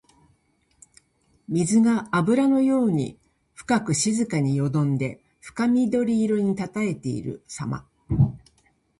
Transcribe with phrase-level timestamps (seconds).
[1.47, 3.19] 水があぶらのように
[3.53, 7.87] 深く静かによどんで深緑色にたたえているさま。